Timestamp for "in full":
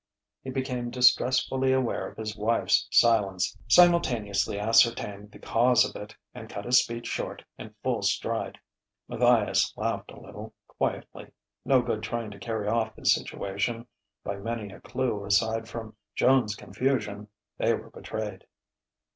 7.59-8.01